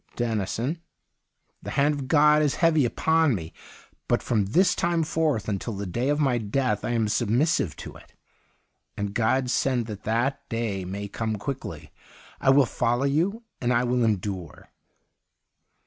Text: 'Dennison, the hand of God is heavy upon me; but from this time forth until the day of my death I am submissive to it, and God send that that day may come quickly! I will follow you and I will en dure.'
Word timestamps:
'Dennison, 0.15 0.81
the 1.61 1.69
hand 1.69 1.93
of 1.93 2.07
God 2.07 2.41
is 2.41 2.55
heavy 2.55 2.85
upon 2.85 3.35
me; 3.35 3.53
but 4.07 4.23
from 4.23 4.45
this 4.47 4.73
time 4.73 5.03
forth 5.03 5.47
until 5.47 5.73
the 5.73 5.85
day 5.85 6.09
of 6.09 6.19
my 6.19 6.39
death 6.39 6.83
I 6.83 6.89
am 6.89 7.07
submissive 7.07 7.75
to 7.75 7.97
it, 7.97 8.15
and 8.97 9.13
God 9.13 9.51
send 9.51 9.85
that 9.85 10.01
that 10.05 10.49
day 10.49 10.85
may 10.85 11.07
come 11.07 11.35
quickly! 11.35 11.91
I 12.39 12.49
will 12.49 12.65
follow 12.65 13.05
you 13.05 13.43
and 13.61 13.71
I 13.71 13.83
will 13.83 14.03
en 14.03 14.15
dure.' 14.15 14.71